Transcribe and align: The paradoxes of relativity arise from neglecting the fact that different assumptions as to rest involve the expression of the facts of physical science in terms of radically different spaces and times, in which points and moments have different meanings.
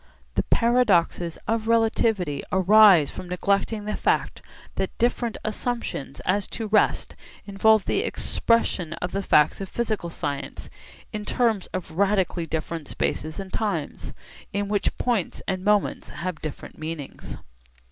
The 0.33 0.41
paradoxes 0.41 1.37
of 1.47 1.67
relativity 1.67 2.41
arise 2.51 3.11
from 3.11 3.29
neglecting 3.29 3.85
the 3.85 3.95
fact 3.95 4.41
that 4.73 4.97
different 4.97 5.37
assumptions 5.45 6.19
as 6.21 6.47
to 6.57 6.65
rest 6.65 7.15
involve 7.45 7.85
the 7.85 7.99
expression 7.99 8.93
of 8.93 9.11
the 9.11 9.21
facts 9.21 9.61
of 9.61 9.69
physical 9.69 10.09
science 10.09 10.71
in 11.13 11.23
terms 11.23 11.67
of 11.67 11.91
radically 11.91 12.47
different 12.47 12.87
spaces 12.87 13.39
and 13.39 13.53
times, 13.53 14.15
in 14.51 14.69
which 14.69 14.97
points 14.97 15.43
and 15.47 15.63
moments 15.63 16.09
have 16.09 16.39
different 16.41 16.79
meanings. 16.79 17.37